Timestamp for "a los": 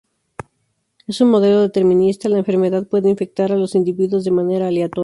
3.51-3.75